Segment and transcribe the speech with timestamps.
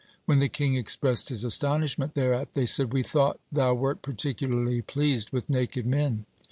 [0.25, 5.29] When the king expressed his astonishment thereat, they said: "We thought thou wert particularly pleased
[5.31, 6.25] with naked men."